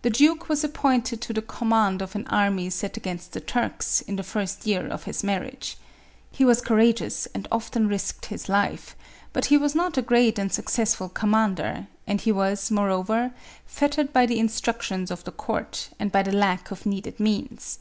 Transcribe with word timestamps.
The 0.00 0.08
duke 0.08 0.48
was 0.48 0.64
appointed 0.64 1.20
to 1.20 1.34
the 1.34 1.42
com 1.42 1.68
mand 1.68 2.00
of 2.00 2.14
an 2.14 2.26
army 2.28 2.70
sent 2.70 2.96
against 2.96 3.32
the 3.32 3.40
Turks, 3.42 4.00
in 4.00 4.16
the 4.16 4.22
first 4.22 4.66
year 4.66 4.86
of 4.88 5.02
his 5.04 5.22
marriage. 5.22 5.76
He 6.30 6.42
was 6.42 6.62
courageous, 6.62 7.26
and 7.34 7.46
often 7.52 7.86
risked 7.86 8.24
his 8.24 8.48
life; 8.48 8.96
but 9.34 9.44
he 9.52 9.58
was 9.58 9.74
not 9.74 9.98
a 9.98 10.00
great 10.00 10.38
and 10.38 10.50
successful 10.50 11.10
commander, 11.10 11.86
and 12.06 12.18
he 12.22 12.32
was, 12.32 12.70
moreover, 12.70 13.32
fettered 13.66 14.10
by 14.10 14.24
the 14.24 14.38
in 14.38 14.48
structions 14.48 15.10
of 15.10 15.24
the 15.24 15.32
court, 15.32 15.90
and 16.00 16.10
by 16.10 16.22
the 16.22 16.32
lack 16.32 16.70
of 16.70 16.86
needed 16.86 17.20
means. 17.20 17.78